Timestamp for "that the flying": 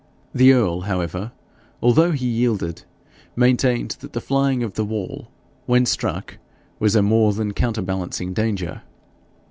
3.99-4.63